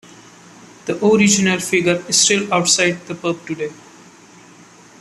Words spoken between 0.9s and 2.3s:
original figure is